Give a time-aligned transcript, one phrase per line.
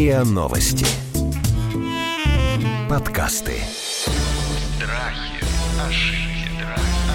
[0.00, 0.86] РИА Новости.
[2.88, 3.52] Подкасты.
[4.78, 5.44] Страхи,
[5.86, 6.64] ошибки,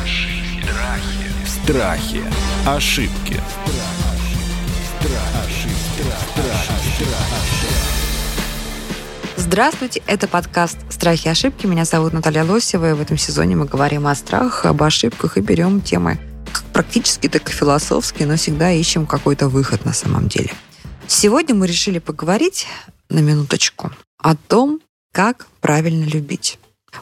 [0.03, 1.41] ошибки, страхи.
[1.47, 2.21] Страхи.
[2.67, 3.41] Ошибки.
[9.35, 11.65] Здравствуйте, это подкаст «Страхи и ошибки».
[11.65, 15.41] Меня зовут Наталья Лосева, и в этом сезоне мы говорим о страхах, об ошибках и
[15.41, 16.19] берем темы
[16.53, 20.51] как практически, так и философски, но всегда ищем какой-то выход на самом деле.
[21.07, 22.67] Сегодня мы решили поговорить
[23.09, 26.57] на минуточку о том, как правильно любить.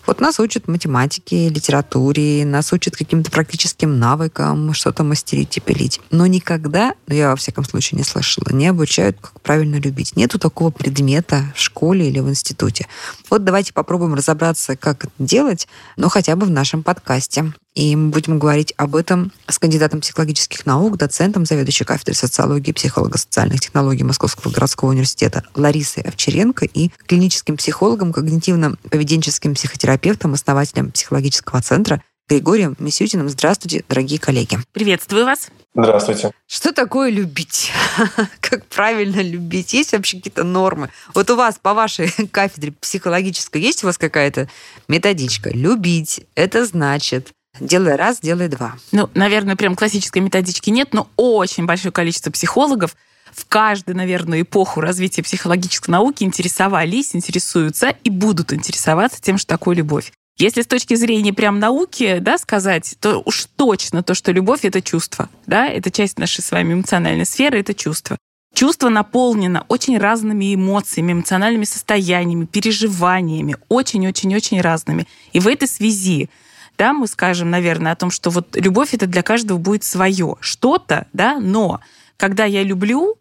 [0.05, 6.01] Вот нас учат математике, литературе, нас учат каким-то практическим навыкам, что-то мастерить и пилить.
[6.11, 10.15] Но никогда, ну я во всяком случае не слышала, не обучают, как правильно любить.
[10.15, 12.87] Нету такого предмета в школе или в институте.
[13.29, 17.53] Вот давайте попробуем разобраться, как это делать, но хотя бы в нашем подкасте.
[17.73, 22.73] И мы будем говорить об этом с кандидатом психологических наук, доцентом, заведующей кафедрой социологии и
[22.73, 32.03] психолого-социальных технологий Московского городского университета Ларисой Овчаренко и клиническим психологом, когнитивно-поведенческим психотерапевтом, основателем психологического центра
[32.29, 33.27] Григорием Мисютиным.
[33.27, 34.59] Здравствуйте, дорогие коллеги.
[34.71, 35.49] Приветствую вас.
[35.75, 36.31] Здравствуйте.
[36.47, 37.71] Что такое любить?
[38.39, 39.73] как правильно любить?
[39.73, 40.89] Есть вообще какие-то нормы?
[41.15, 44.47] Вот у вас по вашей кафедре психологической есть у вас какая-то
[44.87, 45.49] методичка?
[45.49, 48.75] Любить– это значит Делай раз, делай два.
[48.91, 52.95] Ну, наверное, прям классической методички нет, но очень большое количество психологов
[53.31, 59.75] в каждую, наверное, эпоху развития психологической науки интересовались, интересуются и будут интересоваться тем, что такое
[59.75, 60.11] любовь.
[60.37, 64.81] Если с точки зрения прям науки да, сказать, то уж точно то, что любовь— это
[64.81, 65.29] чувство.
[65.45, 65.67] Да?
[65.67, 68.17] Это часть нашей с вами эмоциональной сферы, это чувство.
[68.53, 75.07] Чувство наполнено очень разными эмоциями, эмоциональными состояниями, переживаниями, очень-очень-очень разными.
[75.33, 76.29] И в этой связи
[76.77, 81.07] да, мы скажем, наверное, о том, что вот любовь это для каждого будет свое что-то,
[81.13, 81.81] да, но
[82.17, 83.17] когда я люблю,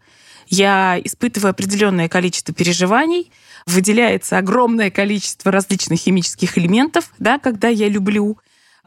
[0.48, 3.30] я испытываю определенное количество переживаний,
[3.66, 8.38] выделяется огромное количество различных химических элементов, да, когда я люблю.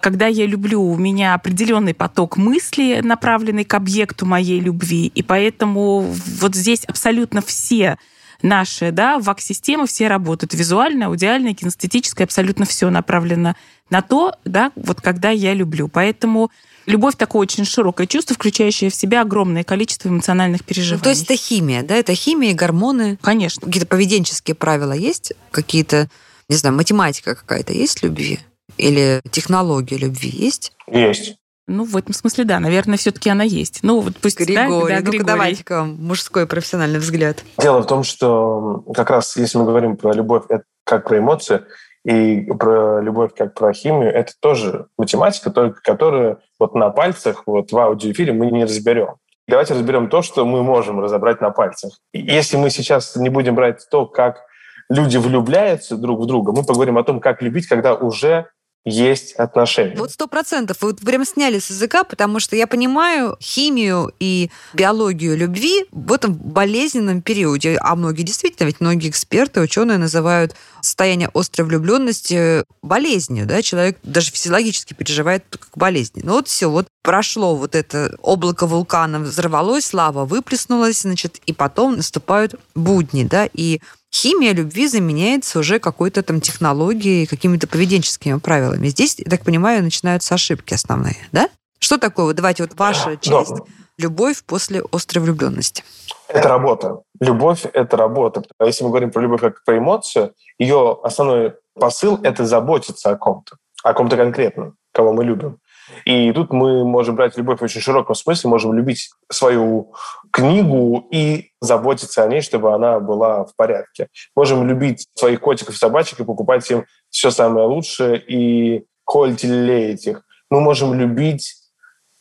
[0.01, 6.01] Когда я люблю, у меня определенный поток мысли, направленный к объекту моей любви, и поэтому
[6.01, 7.97] вот здесь абсолютно все
[8.45, 10.53] наши, да, ВАК-системы все работают.
[10.53, 13.55] Визуально, аудиально, кинестетическое, абсолютно все направлено
[13.89, 15.87] на то, да, вот когда я люблю.
[15.87, 16.51] Поэтому
[16.85, 20.99] любовь такое очень широкое чувство, включающее в себя огромное количество эмоциональных переживаний.
[20.99, 21.95] Ну, то есть это химия, да?
[21.95, 23.17] Это химия и гормоны?
[23.21, 23.65] Конечно.
[23.65, 25.33] Какие-то поведенческие правила есть?
[25.51, 26.09] Какие-то,
[26.47, 28.39] не знаю, математика какая-то есть любви?
[28.77, 30.73] Или технология любви есть?
[30.87, 31.37] Есть.
[31.67, 33.79] Ну, в этом смысле, да, наверное, все-таки она есть.
[33.81, 37.43] Ну, вот пусть Григорий, да, да, ну-ка давайте-ка мужской профессиональный взгляд.
[37.57, 40.43] Дело в том, что как раз если мы говорим про любовь
[40.83, 41.61] как про эмоции,
[42.05, 47.71] и про любовь как про химию, это тоже математика, только которую вот на пальцах, вот
[47.71, 49.15] в аудиоэфире мы не разберем.
[49.47, 51.93] Давайте разберем то, что мы можем разобрать на пальцах.
[52.13, 54.41] И если мы сейчас не будем брать то, как
[54.87, 58.49] люди влюбляются друг в друга, мы поговорим о том, как любить, когда уже
[58.85, 59.95] есть отношения.
[59.97, 60.77] Вот сто процентов.
[60.81, 66.13] Вы вот прям сняли с языка, потому что я понимаю химию и биологию любви в
[66.13, 67.77] этом болезненном периоде.
[67.81, 73.47] А многие действительно, ведь многие эксперты, ученые называют состояние острой влюбленности болезнью.
[73.47, 73.63] Да?
[73.63, 76.21] Человек даже физиологически переживает как болезнь.
[76.23, 81.97] Ну вот все, вот прошло вот это облако вулкана, взорвалось, лава выплеснулась, значит, и потом
[81.97, 83.81] наступают будни, да, и
[84.15, 88.87] химия любви заменяется уже какой-то там технологией, какими-то поведенческими правилами.
[88.87, 91.49] Здесь, я так понимаю, начинаются ошибки основные, да?
[91.79, 92.25] Что такое?
[92.25, 93.55] Вот давайте вот ваша часть.
[93.55, 93.63] Да.
[93.97, 95.83] Любовь после острой влюбленности.
[96.27, 97.01] Это работа.
[97.19, 98.43] Любовь— это работа.
[98.57, 103.15] А если мы говорим про любовь как про эмоцию, ее основной посыл— это заботиться о
[103.15, 105.59] ком-то, о ком-то конкретном, кого мы любим.
[106.05, 109.93] И тут мы можем брать любовь в очень широком смысле, можем любить свою
[110.31, 114.07] книгу и заботиться о ней, чтобы она была в порядке.
[114.35, 119.53] Можем любить своих котиков и собачек и покупать им все самое лучшее и холить или
[119.53, 120.21] леять их.
[120.49, 121.55] Мы можем любить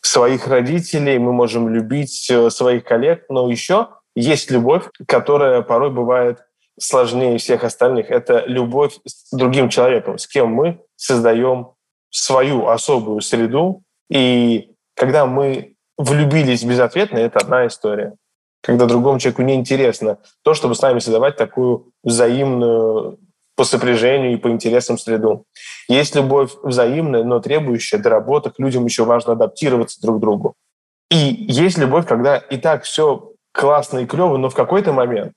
[0.00, 6.40] своих родителей, мы можем любить э, своих коллег, но еще есть любовь, которая порой бывает
[6.78, 8.10] сложнее всех остальных.
[8.10, 11.73] Это любовь с другим человеком, с кем мы создаем
[12.14, 13.82] свою особую среду.
[14.08, 18.14] И когда мы влюбились безответно, это одна история.
[18.62, 23.18] Когда другому человеку неинтересно то, чтобы с нами создавать такую взаимную
[23.56, 25.44] по сопряжению и по интересам среду.
[25.88, 28.54] Есть любовь взаимная, но требующая доработок.
[28.58, 30.54] Людям еще важно адаптироваться друг к другу.
[31.10, 35.34] И есть любовь, когда и так все классно и клево, но в какой-то момент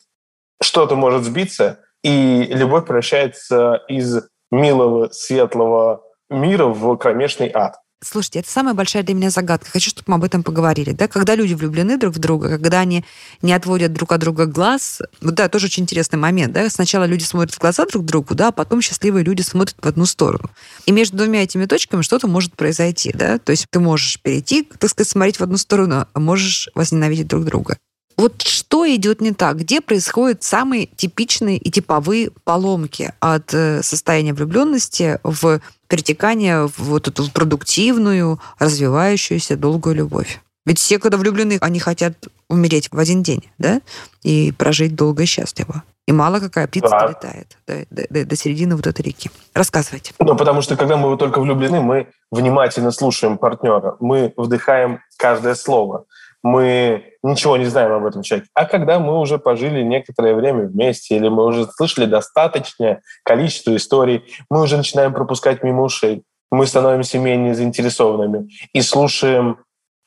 [0.61, 7.77] что-то может сбиться, и любовь превращается из милого, светлого мира в кромешный ад.
[8.03, 9.71] Слушайте, это самая большая для меня загадка.
[9.71, 10.91] Хочу, чтобы мы об этом поговорили.
[10.91, 11.07] Да?
[11.07, 13.03] Когда люди влюблены друг в друга, когда они
[13.41, 16.53] не отводят друг от друга глаз, вот да, тоже очень интересный момент.
[16.53, 16.69] Да?
[16.69, 20.05] Сначала люди смотрят в глаза друг другу, да, а потом счастливые люди смотрят в одну
[20.05, 20.51] сторону.
[20.85, 23.11] И между двумя этими точками что-то может произойти.
[23.13, 23.39] Да?
[23.39, 27.45] То есть ты можешь перейти, так сказать, смотреть в одну сторону, а можешь возненавидеть друг
[27.45, 27.77] друга.
[28.17, 29.57] Вот что идет не так?
[29.57, 37.07] Где происходят самые типичные и типовые поломки от э, состояния влюбленности в перетекание в вот
[37.07, 40.41] эту продуктивную, развивающуюся долгую любовь?
[40.65, 42.13] Ведь все, когда влюблены, они хотят
[42.49, 43.81] умереть в один день, да,
[44.23, 45.83] и прожить долго и счастливо.
[46.07, 46.99] И мало какая птица да.
[47.07, 49.29] долетает до, до, до середины вот этой реки.
[49.53, 50.13] Рассказывайте.
[50.19, 56.05] Ну, потому что когда мы только влюблены, мы внимательно слушаем партнера, мы вдыхаем каждое слово
[56.43, 58.49] мы ничего не знаем об этом человеке.
[58.53, 64.23] А когда мы уже пожили некоторое время вместе, или мы уже слышали достаточное количество историй,
[64.49, 66.23] мы уже начинаем пропускать мимо ушей.
[66.51, 69.57] Мы становимся менее заинтересованными и слушаем,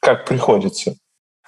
[0.00, 0.94] как приходится.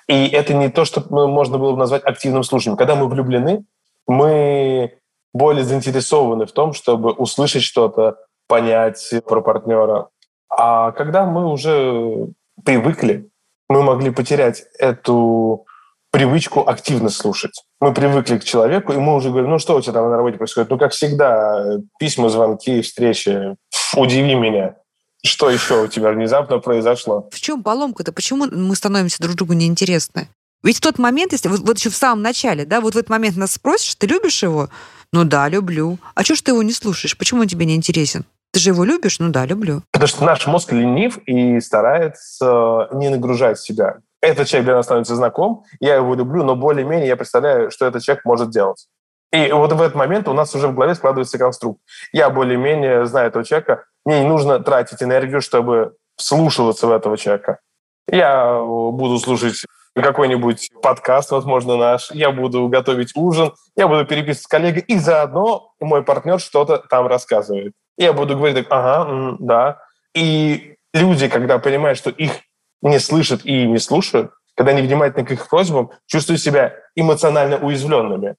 [0.09, 2.77] И это не то, что можно было бы назвать активным слушанием.
[2.77, 3.65] Когда мы влюблены,
[4.07, 4.99] мы
[5.33, 8.17] более заинтересованы в том, чтобы услышать что-то,
[8.49, 10.09] понять про партнера.
[10.51, 12.29] А когда мы уже
[12.65, 13.31] привыкли
[13.69, 15.67] мы могли потерять эту
[16.11, 17.65] привычку активно слушать.
[17.81, 20.37] Мы привыкли к человеку, и мы уже говорим, ну что у тебя там на работе
[20.37, 20.71] происходит?
[20.71, 23.57] Ну, как всегда, письма, звонки, встречи.
[23.97, 24.77] Удиви меня.
[25.25, 27.29] Что еще у тебя внезапно произошло?
[27.33, 28.13] В чем поломка-то?
[28.13, 30.29] Почему мы становимся друг другу неинтересны?
[30.63, 33.11] Ведь в тот момент, если вот, вот еще в самом начале, да, вот в этот
[33.11, 34.69] момент нас спросишь, ты любишь его?
[35.13, 35.99] Ну да, люблю.
[36.15, 37.17] А что ж ты его не слушаешь?
[37.17, 38.25] Почему он тебе не интересен?
[38.53, 39.19] Ты же его любишь?
[39.19, 39.83] Ну да, люблю.
[39.93, 43.97] Потому что наш мозг ленив и старается не нагружать себя.
[44.21, 48.03] Этот человек для нас становится знаком, я его люблю, но более-менее я представляю, что этот
[48.03, 48.87] человек может делать.
[49.33, 51.81] И вот в этот момент у нас уже в голове складывается конструкт.
[52.13, 57.59] Я более-менее знаю этого человека, мне не нужно тратить энергию, чтобы вслушиваться в этого человека.
[58.07, 59.65] Я буду слушать
[60.01, 65.73] какой-нибудь подкаст, возможно, наш, я буду готовить ужин, я буду переписывать с коллегой, и заодно
[65.81, 67.75] мой партнер что-то там рассказывает.
[67.99, 69.79] Я буду говорить так, ага, да.
[70.15, 72.33] И люди, когда понимают, что их
[72.81, 78.37] не слышат и не слушают, когда они внимательны к их просьбам, чувствуют себя эмоционально уязвленными.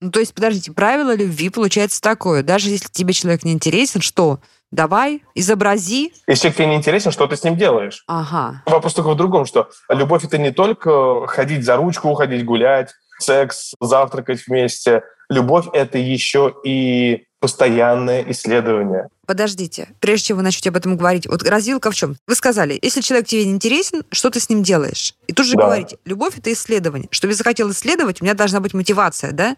[0.00, 2.42] Ну, то есть, подождите, правило любви получается такое.
[2.42, 4.40] Даже если тебе человек не интересен, что?
[4.70, 6.12] Давай, изобрази.
[6.28, 8.04] Если человек тебе не интересен, что ты с ним делаешь?
[8.06, 8.62] Ага.
[8.66, 13.74] Вопрос только в другом, что любовь— это не только ходить за ручку, ходить гулять, секс,
[13.80, 15.02] завтракать вместе.
[15.28, 19.08] Любовь— это еще и постоянное исследование.
[19.26, 22.16] Подождите, прежде чем вы начнете об этом говорить, вот развилка в чем?
[22.26, 25.14] Вы сказали, если человек тебе не интересен, что ты с ним делаешь?
[25.26, 25.64] И тут же да.
[25.64, 27.08] говорите, любовь— это исследование.
[27.10, 29.56] Чтобы я захотел исследовать, у меня должна быть мотивация, да?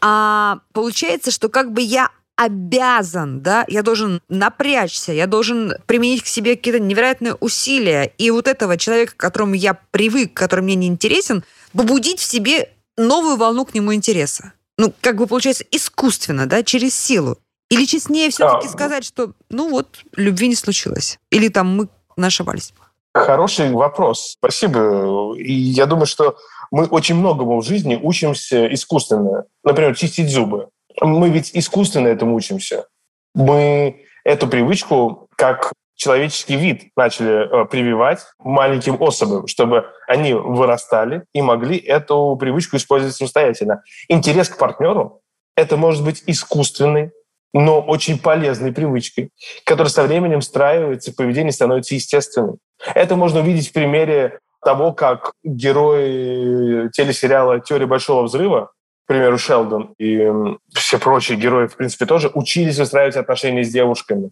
[0.00, 6.26] А получается, что как бы я обязан, да, я должен напрячься, я должен применить к
[6.26, 8.12] себе какие-то невероятные усилия.
[8.16, 12.70] И вот этого человека, к которому я привык, который мне не интересен, побудить в себе
[12.96, 17.36] новую волну к нему интереса ну, как бы получается, искусственно, да, через силу?
[17.68, 21.18] Или честнее все-таки а, сказать, что, ну вот, любви не случилось?
[21.30, 21.76] Или там
[22.16, 22.72] мы ошибались?
[23.12, 24.36] Хороший вопрос.
[24.38, 25.34] Спасибо.
[25.36, 26.36] И я думаю, что
[26.70, 29.44] мы очень многому в жизни учимся искусственно.
[29.64, 30.68] Например, чистить зубы.
[31.00, 32.86] Мы ведь искусственно этому учимся.
[33.34, 41.42] Мы эту привычку, как человеческий вид начали э, прививать маленьким особям, чтобы они вырастали и
[41.42, 43.82] могли эту привычку использовать самостоятельно.
[44.08, 45.20] Интерес к партнеру—
[45.56, 47.10] это может быть искусственный,
[47.52, 49.30] но очень полезной привычкой,
[49.64, 52.58] которая со временем встраивается, поведение становится естественным.
[52.94, 58.70] Это можно увидеть в примере того, как герои телесериала «Теория большого взрыва»,
[59.08, 60.30] к примеру, Шелдон и
[60.74, 64.30] все прочие герои, в принципе, тоже учились выстраивать отношения с девушками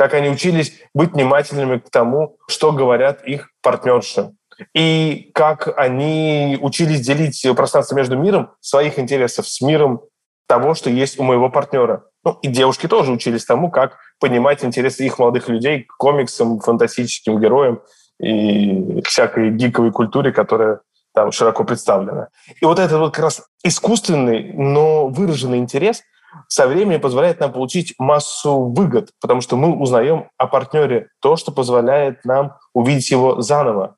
[0.00, 4.30] как они учились быть внимательными к тому, что говорят их партнерши.
[4.74, 10.00] И как они учились делить пространство между миром своих интересов с миром
[10.46, 12.04] того, что есть у моего партнера.
[12.24, 17.38] Ну, и девушки тоже учились тому, как понимать интересы их молодых людей к комиксам, фантастическим
[17.38, 17.82] героям
[18.18, 20.80] и всякой гиковой культуре, которая
[21.20, 22.28] там широко представлена.
[22.60, 26.02] И вот этот вот как раз искусственный, но выраженный интерес–
[26.48, 31.52] со временем позволяет нам получить массу выгод, потому что мы узнаем о партнере то, что
[31.52, 33.96] позволяет нам увидеть его заново.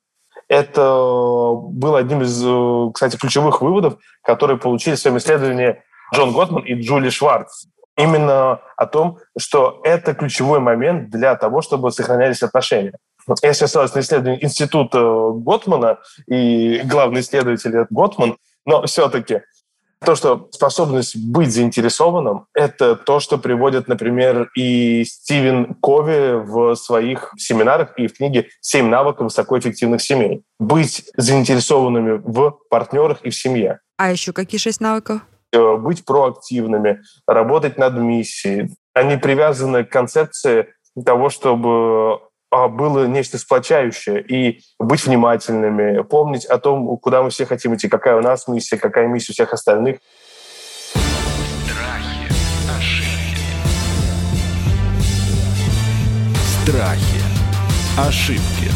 [0.48, 5.82] Это был одним из, э, кстати, ключевых выводов, которые получили в своем исследовании
[6.14, 7.66] Джон Готман и Джули Шварц.
[7.96, 12.94] Именно о том, что это ключевой момент для того, чтобы сохранялись отношения.
[13.42, 14.98] Я сейчас ссылаюсь на исследование Института
[15.34, 19.42] Готмана и главный исследователь Готман, но все-таки
[20.04, 27.32] То, что способность быть заинтересованным, это то, что приводит, например, и Стивен Кови в своих
[27.36, 30.42] семинарах и в книге «Семь навыков высокоэффективных семей».
[30.58, 33.78] Быть заинтересованными в партнерах и в семье.
[33.96, 35.20] А еще какие шесть навыков?
[35.52, 38.74] Э, быть проактивными, работать над миссией.
[38.94, 40.74] Они привязаны к концепции
[41.04, 42.20] того, чтобы
[42.52, 48.16] было нечто сплочающее, и быть внимательными, помнить о том, куда мы все хотим идти, какая
[48.16, 49.98] у нас миссия, какая миссия у всех остальных.
[51.64, 52.28] Страхи,
[52.78, 53.42] ошибки.
[56.62, 57.22] Страхи.
[57.98, 58.70] Ошибки.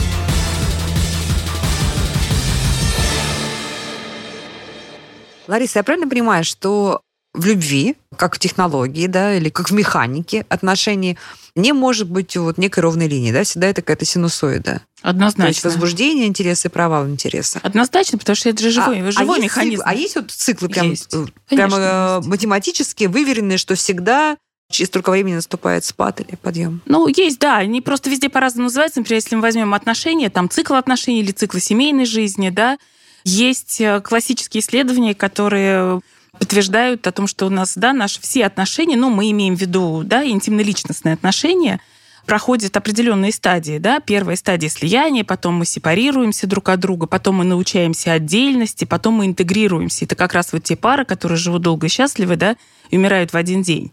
[5.49, 7.01] Лариса, я правильно понимаю, что
[7.37, 11.19] в любви, как в технологии, да, или как в механике отношений,
[11.55, 14.83] не может быть вот некой ровной линии, да, всегда это какая-то синусоида.
[15.03, 15.45] Однозначно.
[15.45, 17.61] То есть возбуждение интереса и провал интереса.
[17.63, 19.83] Однозначно, потому что это же живой, а, живой а механизм.
[19.83, 21.11] Есть, а есть вот циклы прям, есть.
[21.11, 22.29] прям Конечно, э, есть.
[22.29, 24.37] математически выверенные, что всегда
[24.71, 26.83] через столько времени наступает спад или подъем?
[26.87, 27.59] Ну, есть, да.
[27.59, 29.01] Они просто везде по-разному называются.
[29.01, 32.79] Например, если мы возьмем отношения, там цикл отношений или цикл семейной жизни, да,
[33.25, 36.01] есть э, классические исследования, которые
[36.39, 40.03] подтверждают о том, что у нас, да, наши все отношения, ну, мы имеем в виду,
[40.05, 41.81] да, интимно-личностные отношения,
[42.27, 47.45] проходят определенные стадии, да, первая стадия слияния, потом мы сепарируемся друг от друга, потом мы
[47.45, 50.05] научаемся отдельности, потом мы интегрируемся.
[50.05, 52.57] Это как раз вот те пары, которые живут долго и счастливы, да,
[52.91, 53.93] и умирают в один день.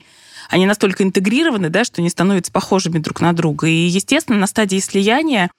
[0.50, 3.68] Они настолько интегрированы, да, что они становятся похожими друг на друга.
[3.68, 5.50] И, естественно, на стадии слияния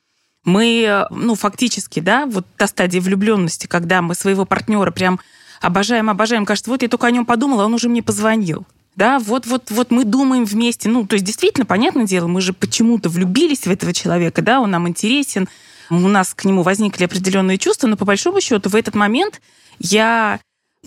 [0.44, 5.20] мы, ну, фактически, да, вот та стадия влюбленности, когда мы своего партнера прям
[5.64, 8.66] обожаем, обожаем, кажется, вот я только о нем подумала, он уже мне позвонил.
[8.96, 10.88] Да, вот, вот, вот мы думаем вместе.
[10.88, 14.70] Ну, то есть, действительно, понятное дело, мы же почему-то влюбились в этого человека, да, он
[14.70, 15.48] нам интересен,
[15.90, 19.40] у нас к нему возникли определенные чувства, но по большому счету в этот момент
[19.78, 20.38] я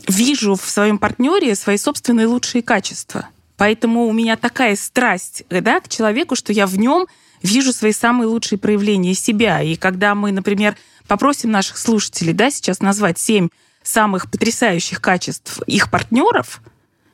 [0.08, 3.28] вижу в своем партнере свои собственные лучшие качества.
[3.58, 7.08] Поэтому у меня такая страсть да, к человеку, что я в нем
[7.42, 9.62] вижу свои самые лучшие проявления себя.
[9.62, 13.50] И когда мы, например, попросим наших слушателей да, сейчас назвать семь
[13.88, 16.62] самых потрясающих качеств их партнеров,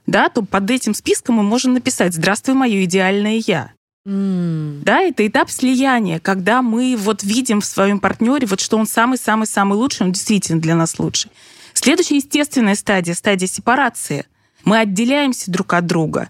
[0.06, 3.72] да, то под этим списком мы можем написать «Здравствуй, мое идеальное я».
[4.06, 4.82] М.
[4.84, 9.76] Да, это этап слияния, когда мы вот видим в своем партнере, вот что он самый-самый-самый
[9.76, 11.32] лучший, он действительно для нас лучший.
[11.74, 14.26] Следующая естественная стадия, стадия сепарации.
[14.66, 16.30] Мы отделяемся друг от друга.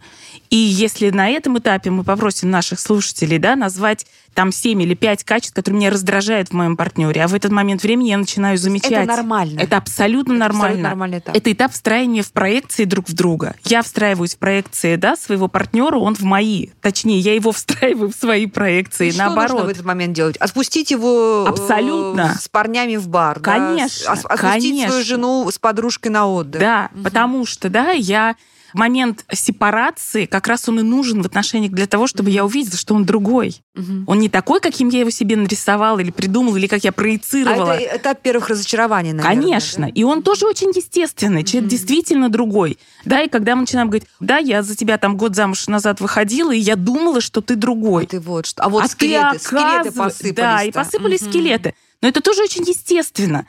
[0.49, 5.23] И если на этом этапе мы попросим наших слушателей да, назвать там 7 или 5
[5.23, 8.91] качеств, которые меня раздражают в моем партнере, а в этот момент времени я начинаю замечать...
[8.91, 9.59] Это нормально.
[9.59, 10.63] Это абсолютно нормально.
[10.65, 11.35] Абсолютно нормальный этап.
[11.35, 13.55] Это этап встраивания в проекции друг в друга.
[13.65, 16.67] Я встраиваюсь в проекции да, своего партнера, он в мои.
[16.81, 19.09] Точнее, я его встраиваю в свои проекции.
[19.09, 19.51] И что Наоборот.
[19.51, 20.37] нужно в этот момент делать?
[20.37, 22.35] Отпустить его э, Абсолютно.
[22.39, 23.39] с парнями в бар.
[23.39, 23.51] да?
[23.53, 24.89] Конечно, Ос- Отпустить конечно.
[24.89, 26.61] свою жену с подружкой на отдых.
[26.61, 28.35] Да, потому что, да, я
[28.73, 32.95] момент сепарации как раз он и нужен в отношениях для того, чтобы я увидела, что
[32.95, 33.61] он другой.
[33.75, 34.05] Мгм.
[34.07, 37.71] Он не такой, каким я его себе нарисовала или придумала, или как я А проецировала.
[37.71, 39.41] это этап первых разочарований, наверное.
[39.41, 39.87] Конечно.
[39.87, 39.91] да?
[39.93, 41.43] И он тоже очень естественный.
[41.43, 42.77] Человек действительно другой.
[43.05, 46.51] Да, и когда мы начинаем говорить, да, я за тебя там год замуж назад выходила,
[46.51, 48.05] и я думала, что ты другой.
[48.05, 48.63] А ты вот что.
[48.63, 50.35] А вот а скелеты, ты скелеты посыпались.
[50.35, 51.73] Да, и посыпались скелеты.
[52.01, 53.47] Но это тоже очень естественно.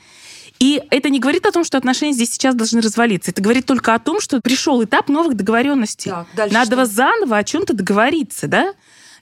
[0.61, 3.30] И это не говорит о том, что отношения здесь сейчас должны развалиться.
[3.32, 6.11] Это говорит только о том, что пришел этап новых договоренностей.
[6.37, 6.87] Так, Надо что?
[6.87, 8.73] заново о чем-то договориться, да?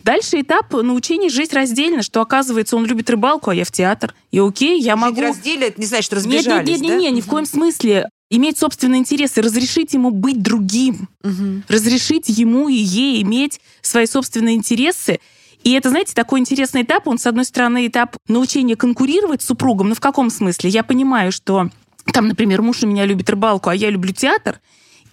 [0.04, 4.14] Дальше этап научения жить раздельно, что оказывается он любит рыбалку, а я в театр.
[4.32, 5.20] И окей, я Жить могу...
[5.20, 6.98] раздельно, это не значит, что Нет, нет, разбежались, нет, нет, да?
[6.98, 8.08] нет, ни в коем смысле.
[8.28, 11.64] Иметь собственные интересы, разрешить ему быть другим, Мгм.
[11.68, 15.20] разрешить ему и ей иметь свои собственные интересы.
[15.64, 17.07] И это, знаете, такой интересный этап.
[17.07, 19.88] Он, с одной стороны, этап научения конкурировать с супругом.
[19.88, 20.71] Но в каком смысле?
[20.71, 21.71] Я понимаю, что
[22.12, 24.61] там, например, муж у меня любит рыбалку, а я люблю театр.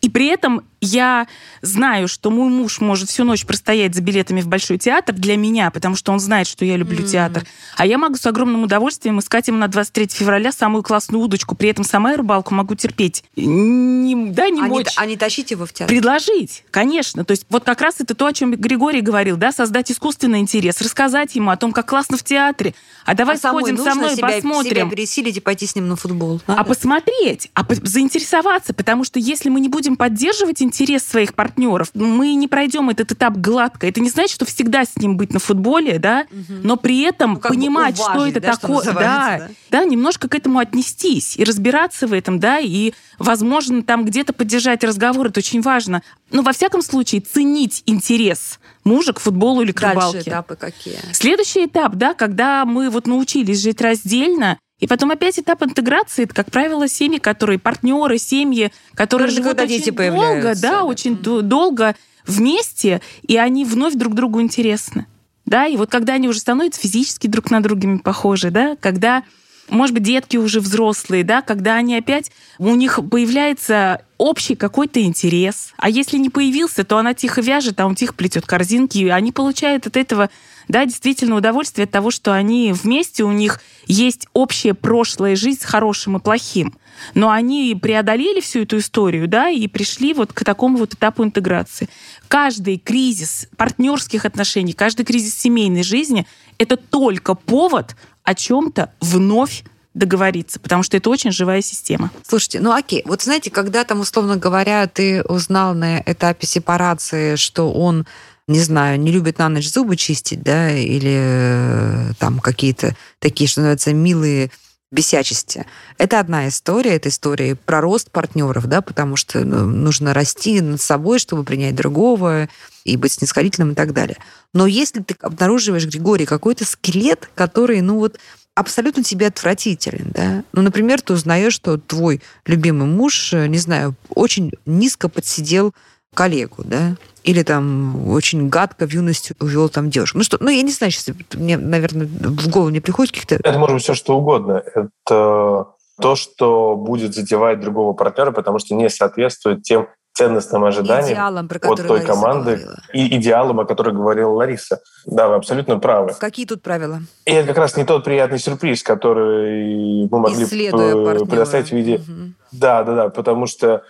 [0.01, 1.27] И при этом я
[1.61, 5.71] знаю, что мой муж может всю ночь простоять за билетами в Большой театр для меня,
[5.71, 7.43] потому что он знает, что я люблю театр.
[7.75, 11.55] А я могу с огромным удовольствием искать ему на 23 февраля самую классную удочку.
[11.55, 13.23] При этом сама я рыбалку могу терпеть.
[13.35, 14.93] Не, да, не А не, мочь.
[14.95, 15.93] а не тащить его в театр.
[15.93, 17.25] Предложить, конечно.
[17.25, 20.81] То есть вот как раз это то, о чем Григорий говорил, да, создать искусственный интерес,
[20.81, 22.73] рассказать ему о том, как классно в театре.
[23.05, 24.71] А давай а сходим со мной и себя, посмотрим.
[24.71, 26.41] себя пересилить и пойти с ним на футбол.
[26.47, 31.91] А посмотреть, а по- заинтересоваться, потому что если мы не будем поддерживать интерес своих партнеров,
[31.93, 33.87] мы не пройдем этот этап гладко.
[33.87, 36.25] Это не значит, что всегда с ним быть на футболе, да,
[36.63, 39.83] но при этом Ну, бы понимать, что уважить, это да, что такое, да, называется, да,
[39.85, 45.27] немножко к этому отнестись и разбираться в этом, да, и, возможно, там где-то поддержать разговор,
[45.27, 46.01] это очень важно.
[46.31, 50.29] Но во всяком случае ценить интерес мужа к футболу или к Дальше рыбалке.
[50.29, 50.97] этапы какие?
[51.13, 56.33] Следующий этап, да, когда мы вот научились жить раздельно, И потом опять этап интеграции, это,
[56.33, 61.17] как правило, семьи, которые партнеры, семьи, которые Даже живут очень дети долго, появляются, да, очень
[61.17, 61.95] д- долго
[62.25, 65.05] вместе, и они вновь друг другу интересны.
[65.45, 69.23] Да, и вот когда они уже становятся физически друг на друга похожи, да, когда,
[69.67, 75.73] может быть, детки уже взрослые, да, когда они опять, у них появляется общий какой-то интерес.
[75.77, 79.31] А если не появился, то она тихо вяжет, а он тихо плетет корзинки, и они
[79.31, 80.29] получают от этого,
[80.69, 85.65] да, действительно удовольствие от того, что они вместе, у них есть общая прошлая жизнь с
[85.65, 86.77] хорошим и плохим.
[87.15, 91.89] Но они преодолели всю эту историю, да, и пришли вот к такому вот этапу интеграции.
[92.27, 96.27] Каждый кризис партнерских отношений, каждый кризис семейной жизни—
[96.59, 99.63] это только повод о чем-то вновь
[99.95, 102.11] договориться, потому что это очень живая система.
[102.27, 107.71] Слушайте, ну окей, вот знаете, когда там, условно говоря, ты узнал на этапе сепарации, что
[107.73, 108.05] он
[108.49, 113.61] не знаю, не любит на ночь зубы чистить, да, или э, там какие-то такие, что
[113.61, 114.49] называется, милые
[114.91, 115.67] бесячести.
[115.99, 120.81] Это одна история, это история про рост партнеров, да, потому что ну, нужно расти над
[120.81, 122.49] собой, чтобы принять другого
[122.85, 124.17] и быть снисходительным и так далее.
[124.51, 128.17] Но если ты обнаруживаешь, Григорий, какой-то скелет, который, ну вот,
[128.55, 130.43] абсолютно тебе отвратителен, да.
[130.53, 135.75] Ну, например, ты узнаешь, что твой любимый муж, э, не знаю, очень низко подсидел
[136.15, 140.17] коллегу, да, или там очень гадко в юности увел там девушку.
[140.17, 143.35] Ну что, ну я не знаю, сейчас мне, наверное, в голову не приходит каких-то...
[143.35, 144.63] Это может быть все что угодно.
[144.73, 145.67] Это
[146.01, 151.57] то, что будет задевать другого партнера, потому что не соответствует тем ценностным ожиданиям Идеалом, про
[151.69, 152.81] от той Лариса команды говорила.
[152.93, 154.81] и идеалам, о которых говорила Лариса.
[155.05, 156.13] Да, вы абсолютно правы.
[156.19, 157.01] Какие тут правила?
[157.25, 161.25] И это как раз не тот приятный сюрприз, который мы могли партнера.
[161.25, 161.99] предоставить в виде...
[161.99, 162.35] Мгм.
[162.51, 163.83] Да, да, да, потому что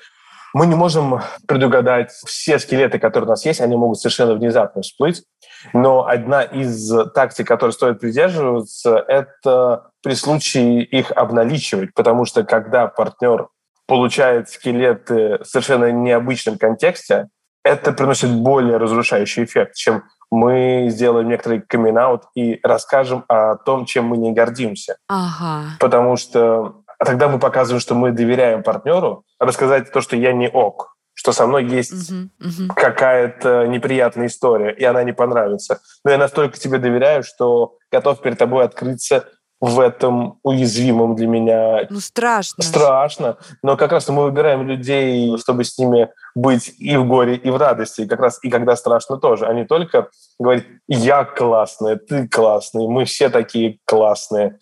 [0.53, 5.23] мы не можем предугадать все скелеты, которые у нас есть, они могут совершенно внезапно всплыть.
[5.73, 12.87] Но одна из тактик, которой стоит придерживаться, это при случае их обналичивать, потому что когда
[12.87, 13.47] партнер
[13.87, 17.27] получает скелеты в совершенно необычном контексте,
[17.63, 21.97] это приносит более разрушающий эффект, чем мы сделаем некоторый камин
[22.35, 25.71] и расскажем о том, чем мы не гордимся Ага.
[25.79, 30.49] потому что а тогда мы показываем, что мы доверяем партнеру, рассказать то, что я не
[30.49, 32.67] ок, что со мной есть Мгм, мгм.
[32.75, 35.79] какая-то неприятная история, и она не понравится.
[36.03, 39.25] Но я настолько тебе доверяю, что готов перед тобой открыться
[39.61, 42.63] в этом уязвимом для меня Ну, страшно.
[42.63, 47.49] страшно, но как раз мы выбираем людей, чтобы с ними быть и в горе, и
[47.49, 50.07] в радости, и как раз и когда страшно тоже, а не только
[50.39, 54.59] говорить «я классная», «ты классный», «мы все такие классные».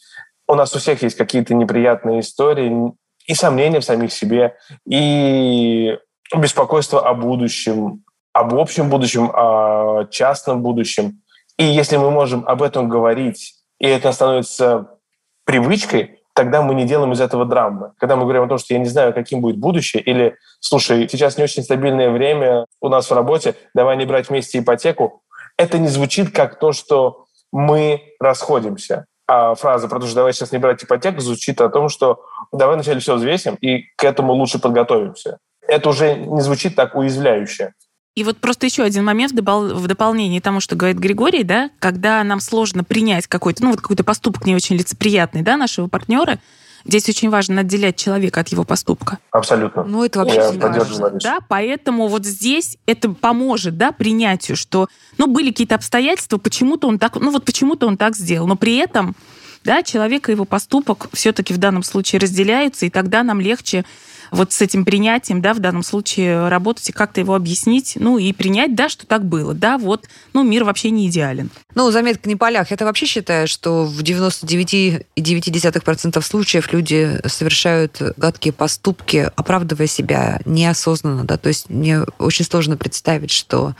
[0.48, 2.94] У нас у всех есть какие-то неприятные истории
[3.26, 4.56] и сомнения в самих себе,
[4.90, 5.98] и
[6.36, 11.22] беспокойство о будущем, об общем будущем, о частном будущем.
[11.58, 15.00] И если мы можем об этом говорить, и это становится
[15.44, 17.94] привычкой, тогда мы не делаем из этого драмы.
[17.98, 21.38] Когда мы говорим о том, что я не знаю, каким будет будущее, или, слушай, сейчас
[21.38, 25.24] не очень стабильное время у нас в работе, давай не брать вместе ипотеку,
[25.58, 29.08] это не звучит как то, что мы расходимся.
[29.28, 32.76] А фраза про то, что давай сейчас не брать ипотеку, звучит о том, что давай
[32.76, 35.40] вначале все взвесим и к этому лучше подготовимся.
[35.68, 37.74] Это уже не звучит так уязвляюще.
[38.16, 42.40] И вот просто еще один момент в, дополнение тому, что говорит Григорий, да, когда нам
[42.40, 46.40] сложно принять какой-то, ну вот какой-то поступок не очень лицеприятный, да, нашего партнера,
[46.86, 49.20] здесь очень важно отделять человека от его поступка.
[49.32, 49.84] Абсолютно.
[49.84, 51.12] Ну, это вообще Я важно.
[51.22, 54.88] Да, поэтому вот здесь это поможет, да, принятию, что,
[55.18, 58.78] ну, были какие-то обстоятельства, почему-то он так, ну, вот почему-то он так сделал, но при
[58.78, 59.16] этом,
[59.64, 63.86] да, человек и его поступок все-таки в данном случае разделяются, и тогда нам легче
[64.32, 68.34] вот с этим принятием, да, в данном случае работать и как-то его объяснить, ну, и
[68.34, 71.52] принять, да, что так было, да, вот, ну, мир вообще не идеален.
[71.76, 72.72] Ну, заметка не полях.
[72.72, 81.38] Я-то вообще считаю, что в 99,9% случаев люди совершают гадкие поступки, оправдывая себя неосознанно, да,
[81.38, 83.76] то есть мне очень сложно представить, что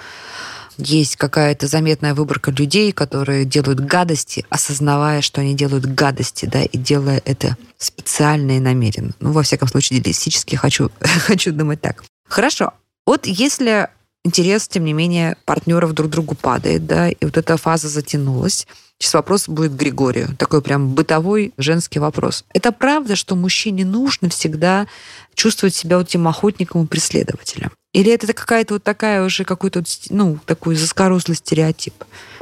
[0.78, 6.78] есть какая-то заметная выборка людей, которые делают гадости, осознавая, что они делают гадости, да, и
[6.78, 9.14] делая это специально и намеренно.
[9.20, 12.04] Ну, во всяком случае, идеалистически хочу, хочу думать так.
[12.28, 12.74] Хорошо.
[13.06, 13.90] Вот если
[14.24, 18.68] интерес, тем не менее, партнеров друг к другу падает, да, и вот эта фаза затянулась,
[19.00, 20.36] Сейчас вопрос будет к Григорию.
[20.38, 22.46] Такой прям бытовой женский вопрос.
[22.54, 24.88] Это правда, что мужчине нужно всегда
[25.36, 27.72] чувствовать себя вот тем охотником и преследователем?
[27.94, 31.94] Или это какая-то вот такая уже какой-то, ну, такой заскорузлый стереотип?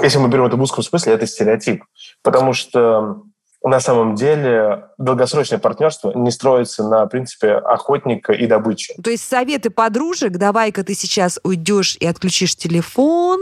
[0.01, 1.83] Если мы берем это в узком смысле, это стереотип.
[2.23, 3.21] Потому что
[3.65, 8.93] на самом деле долгосрочное партнерство не строится на принципе охотника и добычи.
[9.03, 13.39] То есть советы подружек, давай-ка ты сейчас уйдешь и отключишь телефон,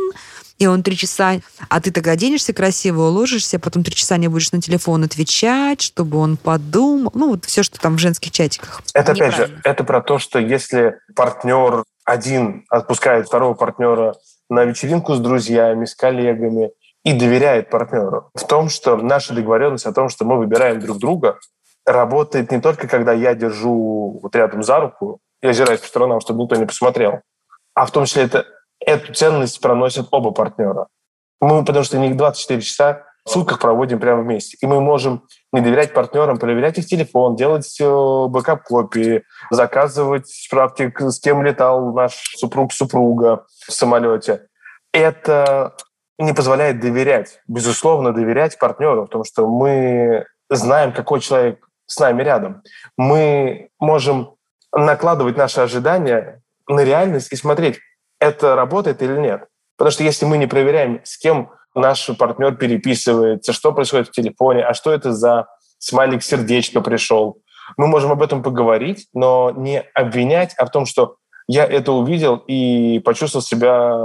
[0.59, 1.39] и он три часа,
[1.69, 6.17] а ты тогда оденешься красиво, уложишься, потом три часа не будешь на телефон отвечать, чтобы
[6.17, 7.11] он подумал.
[7.13, 8.81] Ну, вот все, что там в женских чатиках.
[8.93, 14.15] Это, опять же, это про то, что если партнер один отпускает второго партнера
[14.49, 16.71] на вечеринку с друзьями, с коллегами
[17.03, 21.39] и доверяет партнеру в том, что наша договоренность о том, что мы выбираем друг друга,
[21.85, 26.43] работает не только когда я держу вот рядом за руку и озираюсь по сторонам, чтобы
[26.43, 27.21] никто не посмотрел,
[27.73, 28.45] а в том числе это,
[28.85, 30.87] эту ценность проносят оба партнера.
[31.41, 34.57] Мы, потому что не 24 часа в сутках проводим прямо вместе.
[34.61, 41.43] И мы можем не доверять партнерам, проверять их телефон, делать backup-копии, заказывать справки, с кем
[41.43, 44.47] летал наш супруг-супруга в самолете.
[44.91, 45.75] Это
[46.19, 52.61] не позволяет доверять, безусловно, доверять партнеру, потому что мы знаем, какой человек с нами рядом.
[52.97, 54.35] Мы можем
[54.75, 57.79] накладывать наши ожидания на реальность и смотреть,
[58.23, 59.45] это работает или нет.
[59.77, 64.63] Потому что если мы не проверяем, с кем наш партнер переписывается, что происходит в телефоне,
[64.63, 65.47] а что это за
[65.79, 67.39] смайлик сердечко пришел,
[67.77, 71.15] мы можем об этом поговорить, но не обвинять, а в том, что
[71.47, 73.95] я это увидел и почувствовал себя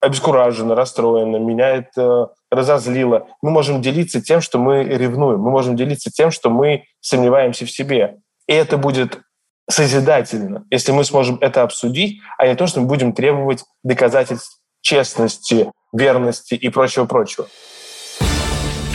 [0.00, 3.26] обескураженно, расстроенно, меня это разозлило.
[3.42, 7.70] Мы можем делиться тем, что мы ревнуем, мы можем делиться тем, что мы сомневаемся в
[7.70, 8.18] себе.
[8.46, 9.20] И это будет
[9.68, 15.70] созидательно, если мы сможем это обсудить, а не то, что мы будем требовать доказательств честности,
[15.92, 17.48] верности и прочего-прочего.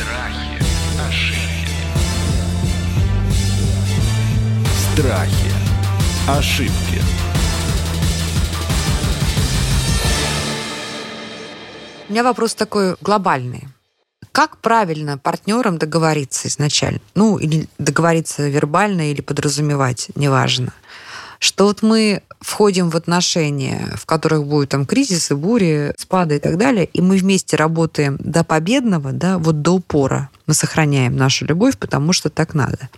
[0.04, 0.64] Страхи,
[1.08, 1.76] ошибки.
[4.94, 5.52] Страхи.
[6.30, 7.02] Ошибки.
[12.08, 13.71] У меня вопрос такой глобальный.
[14.32, 17.02] Как правильно партнерам договориться изначально?
[17.16, 20.74] Ну, или договориться вербально, или подразумевать, неважно.
[21.40, 26.58] Что вот мы входим в отношения, в которых будут там кризисы, бури, спады и так
[26.58, 30.30] далее, и мы вместе работаем до победного, да, вот до упора.
[30.48, 32.90] Мы сохраняем нашу любовь, потому что так надо.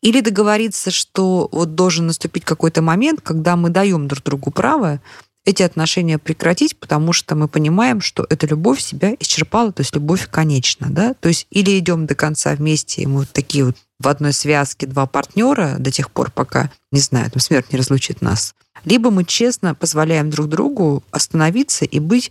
[0.00, 5.00] Или договориться, что вот должен наступить какой-то момент, когда мы даем друг другу право
[5.48, 10.28] эти отношения прекратить, потому что мы понимаем, что эта любовь себя исчерпала, то есть любовь
[10.30, 14.08] конечна, да, то есть или идем до конца вместе, и мы вот такие вот в
[14.08, 18.54] одной связке два партнера до тех пор, пока, не знаю, там смерть не разлучит нас,
[18.84, 22.30] либо мы честно позволяем друг другу остановиться и быть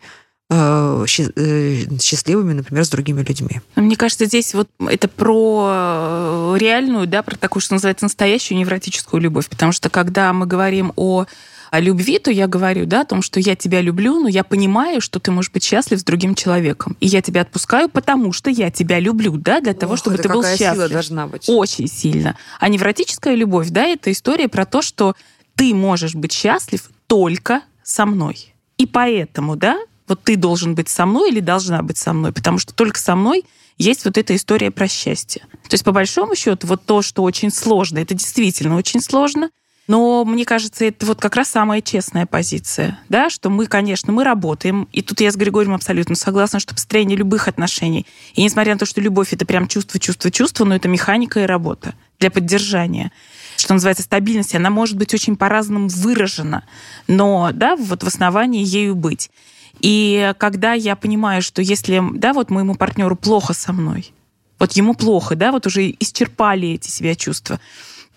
[0.51, 3.61] э, э, счастливыми, например, с другими людьми.
[3.75, 9.49] Мне кажется, здесь вот это про реальную, да, про такую, что называется, настоящую невротическую любовь.
[9.49, 11.25] Потому что когда мы говорим о
[11.71, 15.01] о любви, то я говорю, да, о том, что я тебя люблю, но я понимаю,
[15.01, 16.95] что ты можешь быть счастлив с другим человеком.
[16.99, 20.29] И я тебя отпускаю, потому что я тебя люблю, да, для того, Ох, чтобы ты
[20.29, 20.73] был счастлив.
[20.73, 21.45] сила должна быть.
[21.47, 22.37] Очень сильно.
[22.59, 25.15] А невротическая любовь, да, это история про то, что
[25.55, 28.53] ты можешь быть счастлив только со мной.
[28.77, 29.77] И поэтому, да,
[30.07, 33.15] вот ты должен быть со мной или должна быть со мной, потому что только со
[33.15, 33.43] мной
[33.77, 35.43] есть вот эта история про счастье.
[35.63, 39.49] То есть, по большому счету, вот то, что очень сложно, это действительно очень сложно,
[39.87, 44.23] но мне кажется, это вот как раз самая честная позиция, да, что мы, конечно, мы
[44.23, 48.79] работаем, и тут я с Григорием абсолютно согласна, что построение любых отношений, и несмотря на
[48.79, 53.11] то, что любовь— это прям чувство, чувство, чувство, но это механика и работа для поддержания
[53.59, 56.63] что называется, стабильность, она может быть очень по-разному выражена,
[57.07, 59.31] но, да, вот в основании ею быть.
[59.79, 64.13] И когда я понимаю, что если, да, вот моему партнеру плохо со мной,
[64.59, 67.59] вот ему плохо, да, вот уже исчерпали эти себя чувства,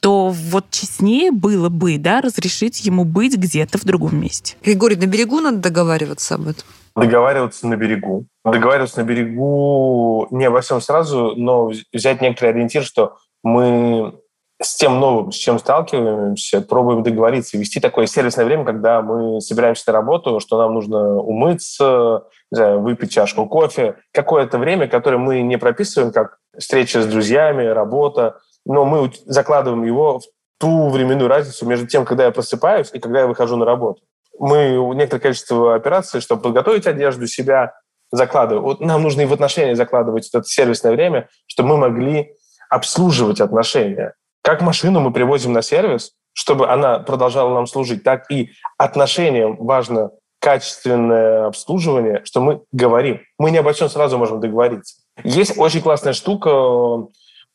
[0.00, 4.56] то вот честнее было бы, да, разрешить ему быть где-то в другом месте.
[4.64, 6.64] Григорий, на берегу надо договариваться об этом?
[6.96, 8.26] Договариваться на берегу.
[8.44, 14.14] Договариваться на берегу не обо всем сразу, но взять некоторый ориентир, что мы
[14.62, 19.84] с тем новым, с чем сталкиваемся, пробуем договориться, вести такое сервисное время, когда мы собираемся
[19.86, 23.96] на работу, что нам нужно умыться, не знаю, выпить чашку кофе.
[24.12, 28.38] Какое-то время, которое мы не прописываем как встреча с друзьями, работа,
[28.70, 30.22] но мы закладываем его в
[30.60, 34.02] ту временную разницу между тем, когда я просыпаюсь и когда я выхожу на работу.
[34.38, 37.74] Мы некоторое количество операций, чтобы подготовить одежду, себя
[38.12, 38.62] закладываем.
[38.62, 42.36] Вот нам нужно и в отношения закладывать это сервисное время, чтобы мы могли
[42.68, 44.14] обслуживать отношения.
[44.42, 50.12] Как машину мы привозим на сервис, чтобы она продолжала нам служить, так и отношениям важно
[50.38, 53.20] качественное обслуживание, что мы говорим.
[53.36, 54.94] Мы не обо всем сразу можем договориться.
[55.24, 57.08] Есть очень классная штука,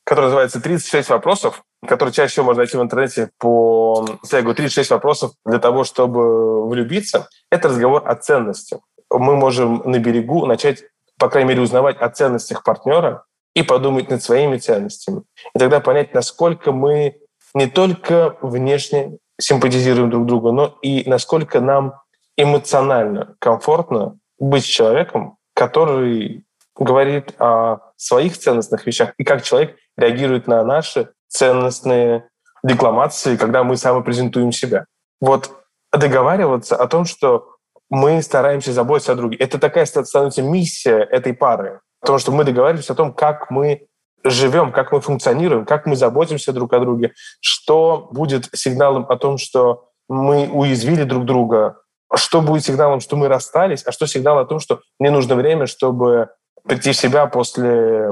[0.06, 5.32] который называется «36 вопросов», который чаще всего можно найти в интернете по тегу «36 вопросов
[5.46, 7.28] для того, чтобы влюбиться».
[7.52, 8.80] Это разговор о ценностях.
[9.10, 10.84] Мы можем на берегу начать,
[11.18, 15.24] по крайней мере, узнавать о ценностях партнера и подумать над своими ценностями.
[15.56, 17.18] И тогда понять, насколько мы
[17.56, 21.96] не только внешне симпатизируем друг другу, но и насколько нам
[22.38, 26.44] эмоционально комфортно быть человеком, который
[26.77, 32.29] говорит о своих ценностных вещах и как человек реагирует на наши ценностные
[32.63, 34.85] декламации, когда мы самопрезентуем себя.
[35.21, 35.51] Вот
[35.91, 37.55] договариваться о том, что
[37.89, 39.38] мы стараемся заботиться о друге.
[39.38, 41.81] Это такая становится миссия этой пары.
[42.01, 43.88] Потому что мы договариваемся о том, как мы
[44.23, 49.38] живем, как мы функционируем, как мы заботимся друг о друге, что будет сигналом о том,
[49.38, 51.77] что мы уязвили друг друга,
[52.13, 55.67] что будет сигналом, что мы расстались, а что сигнал о том, что мне нужно время,
[55.67, 56.29] чтобы
[56.67, 58.12] прийти в себя после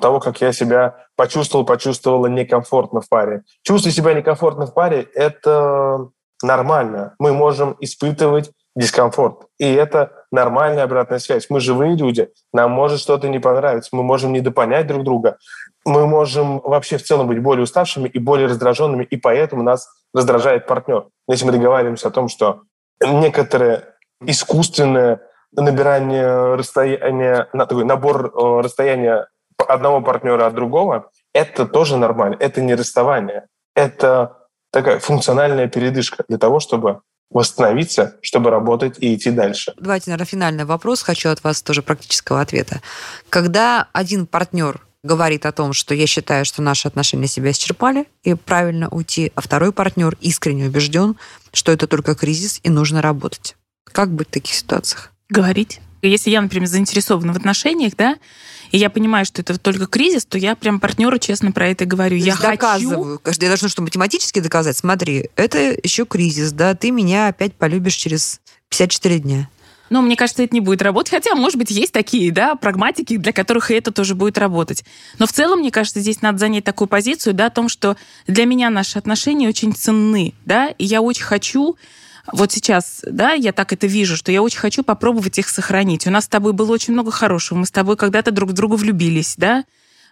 [0.00, 3.42] того, как я себя почувствовал, почувствовала некомфортно в паре.
[3.62, 6.08] Чувствовать себя некомфортно в паре– это
[6.42, 7.14] нормально.
[7.18, 9.46] Мы можем испытывать дискомфорт.
[9.58, 11.48] И это нормальная обратная связь.
[11.48, 15.38] Мы живые люди, нам может что-то не понравиться, мы можем недопонять друг друга,
[15.84, 20.66] мы можем вообще в целом быть более уставшими и более раздраженными, и поэтому нас раздражает
[20.66, 21.06] партнер.
[21.28, 22.62] Если мы договариваемся о том, что
[23.00, 25.20] некоторое искусственное
[25.56, 32.36] набирание расстояния, такой набор э, расстояния одного партнера от другого, это тоже нормально.
[32.40, 33.46] Это не расставание.
[33.74, 34.38] Это
[34.70, 39.74] такая функциональная передышка для того, чтобы восстановиться, чтобы работать и идти дальше.
[39.78, 41.02] Давайте, наверное, финальный вопрос.
[41.02, 42.80] Хочу от вас тоже практического ответа.
[43.28, 48.34] Когда один партнер говорит о том, что я считаю, что наши отношения себя исчерпали и
[48.34, 51.16] правильно уйти, а второй партнер искренне убежден,
[51.52, 53.56] что это только кризис и нужно работать.
[53.84, 55.13] Как быть в таких ситуациях?
[55.28, 55.80] Говорить.
[56.02, 58.16] Если я, например, заинтересована в отношениях, да,
[58.70, 62.18] и я понимаю, что это только кризис, то я прям партнеру честно про это говорю.
[62.18, 63.20] То я доказываю.
[63.24, 63.40] хочу...
[63.40, 64.76] Я должна что, математически доказать?
[64.76, 69.48] Смотри, это еще кризис, да, ты меня опять полюбишь через 54 дня.
[69.90, 71.12] Но мне кажется, это не будет работать.
[71.12, 74.84] Хотя, может быть, есть такие, да, прагматики, для которых и это тоже будет работать.
[75.18, 78.44] Но в целом, мне кажется, здесь надо занять такую позицию, да, о том, что для
[78.46, 81.76] меня наши отношения очень ценны, да, и я очень хочу
[82.32, 86.06] вот сейчас, да, я так это вижу, что я очень хочу попробовать их сохранить.
[86.06, 88.74] У нас с тобой было очень много хорошего, мы с тобой когда-то друг в друга
[88.74, 89.64] влюбились, да,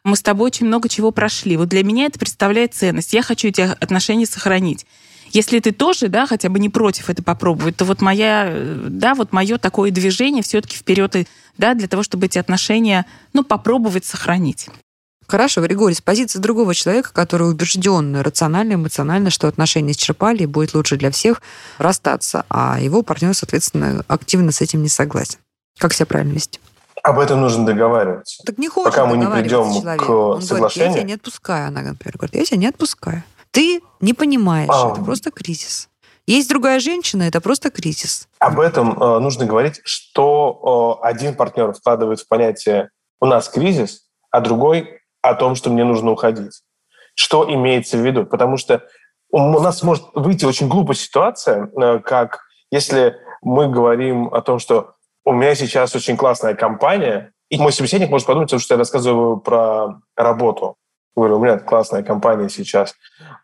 [0.04, 1.56] мы с тобой очень много чего прошли.
[1.56, 3.12] Вот для меня это представляет ценность.
[3.12, 4.84] Я хочу эти отношения сохранить.
[5.30, 8.52] Если ты тоже, да, хотя бы не против это попробовать, то вот моя,
[8.88, 14.04] да, вот мое такое движение все-таки вперед, да, для того, чтобы эти отношения, ну, попробовать
[14.04, 14.68] сохранить.
[15.26, 20.74] Хорошо, Григорий, с позиции другого человека, который убежден рационально, эмоционально, что отношения исчерпали и будет
[20.74, 21.40] лучше для всех
[21.78, 25.38] расстаться, а его партнер, соответственно, активно с этим не согласен.
[25.78, 26.60] Как себя правильно вести?
[27.02, 28.42] Об этом нужно договариваться.
[28.46, 30.02] Так не хочет Пока мы не придем человек.
[30.04, 30.60] к Он соглашению.
[30.60, 31.68] Говорит, я тебя не отпускаю.
[31.68, 33.24] Она, например, говорит, я тебя не отпускаю.
[33.50, 34.92] Ты не понимаешь, А.
[34.92, 35.88] это просто кризис.
[36.26, 38.28] Есть другая женщина, это просто кризис.
[38.38, 44.04] Об этом э, нужно говорить, что э, один партнер вкладывает в понятие «у нас кризис»,
[44.30, 46.62] а другой о том, что мне нужно уходить.
[47.14, 48.26] Что имеется в виду?
[48.26, 48.84] Потому что
[49.30, 54.94] у нас может выйти очень глупая ситуация, э, как если мы говорим о том, что
[55.24, 60.00] у меня сейчас очень классная компания, и мой собеседник может подумать, что я рассказываю про
[60.16, 60.76] работу.
[61.14, 62.94] Говорю, у меня классная компания сейчас,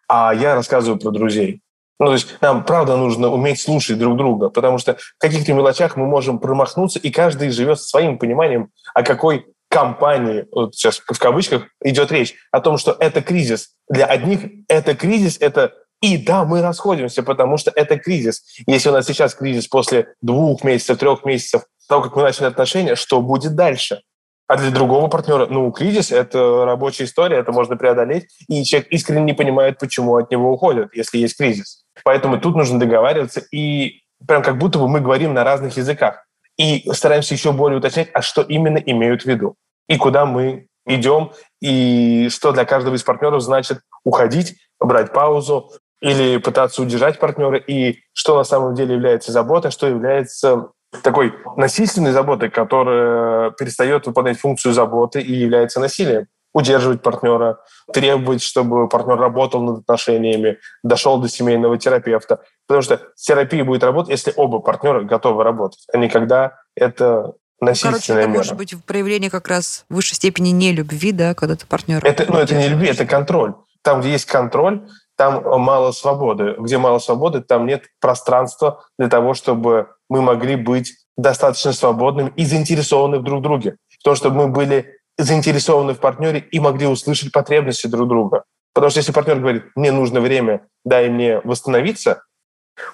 [0.08, 1.62] а я рассказываю про друзей.
[2.00, 5.96] Ну, то есть нам, правда, нужно уметь слушать друг друга, потому что в каких-то мелочах
[5.96, 11.66] мы можем промахнуться, и каждый живет своим пониманием, о какой компании, вот сейчас в кавычках,
[11.82, 13.74] идет речь, о том, что это кризис.
[13.88, 18.44] Для одних это кризис, это и да, мы расходимся, потому что это кризис.
[18.66, 22.94] Если у нас сейчас кризис после двух месяцев, трех месяцев того, как мы начали отношения,
[22.94, 24.02] что будет дальше?
[24.46, 29.24] А для другого партнера, ну, кризис– это рабочая история, это можно преодолеть, и человек искренне
[29.24, 31.84] не понимает, почему от него уходят, если есть кризис.
[32.02, 36.24] Поэтому тут нужно договариваться, и прям как будто бы мы говорим на разных языках.
[36.58, 39.54] И стараемся еще более уточнять, а что именно имеют в виду,
[39.88, 46.38] и куда мы идем, и что для каждого из партнеров значит уходить, брать паузу, или
[46.38, 50.68] пытаться удержать партнера, и что на самом деле является заботой, что является
[51.02, 56.26] такой насильственной заботой, которая перестает выполнять функцию заботы и является насилием.
[56.54, 57.58] Удерживать партнера,
[57.92, 62.40] требовать, чтобы партнер работал над отношениями, дошел до семейного терапевта.
[62.68, 68.00] Потому что терапия будет работать, если оба партнера готовы работать, а не когда это насильственная
[68.00, 68.38] Короче, это мера.
[68.38, 72.04] может быть проявление как раз в высшей степени нелюбви, да, когда ты партнер.
[72.04, 73.54] Это, ну, это не любви, это контроль.
[73.82, 76.56] Там, где есть контроль, там мало свободы.
[76.58, 82.44] Где мало свободы, там нет пространства для того, чтобы мы могли быть достаточно свободными и
[82.44, 83.76] заинтересованы в друг друге.
[83.98, 88.44] В том, чтобы мы были заинтересованы в партнере и могли услышать потребности друг друга.
[88.74, 92.22] Потому что если партнер говорит, мне нужно время, дай мне восстановиться,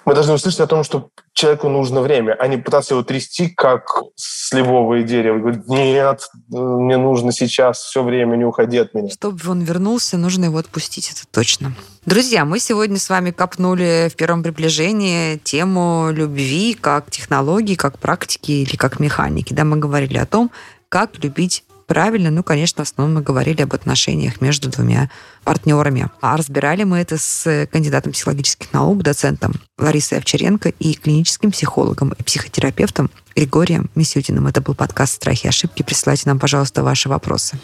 [0.05, 4.01] Мы должны услышать о том, что человеку нужно время, а не пытаться его трясти, как
[4.15, 5.39] сливовое дерево.
[5.39, 9.09] Говорит, нет, мне нужно сейчас все время, не уходи от меня.
[9.09, 11.73] Чтобы он вернулся, нужно его отпустить, это точно.
[12.05, 18.51] Друзья, мы сегодня с вами копнули в первом приближении тему любви как технологии, как практики
[18.51, 19.53] или как механики.
[19.53, 20.51] Да, мы говорили о том,
[20.89, 22.31] как любить правильно.
[22.31, 25.09] Ну, конечно, в основном мы говорили об отношениях между двумя
[25.43, 26.09] партнерами.
[26.21, 32.23] А разбирали мы это с кандидатом психологических наук, доцентом Ларисой Овчаренко и клиническим психологом и
[32.23, 34.47] психотерапевтом Григорием Мисютиным.
[34.47, 35.83] Это был подкаст «Страхи и ошибки».
[35.83, 37.57] Присылайте нам, пожалуйста, ваши вопросы.